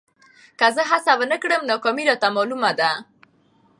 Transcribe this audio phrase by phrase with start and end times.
[0.59, 2.91] که زه هڅه ونه کړم، ناکامي راته معلومه ده.